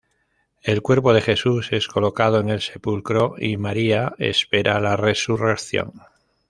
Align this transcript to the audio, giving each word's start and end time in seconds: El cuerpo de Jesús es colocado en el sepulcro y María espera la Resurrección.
El 0.63 0.81
cuerpo 0.81 1.13
de 1.13 1.21
Jesús 1.21 1.71
es 1.73 1.87
colocado 1.87 2.39
en 2.39 2.49
el 2.49 2.59
sepulcro 2.59 3.35
y 3.37 3.57
María 3.57 4.15
espera 4.17 4.79
la 4.79 4.95
Resurrección. 4.97 5.93